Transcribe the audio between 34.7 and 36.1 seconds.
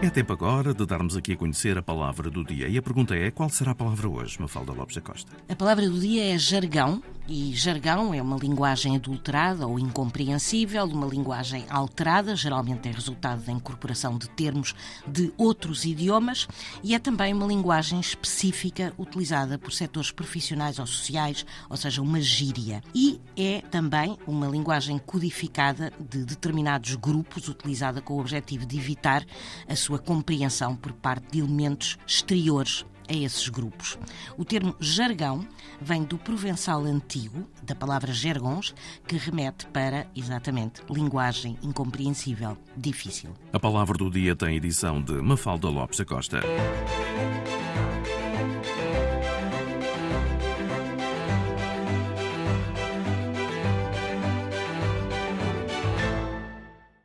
jargão vem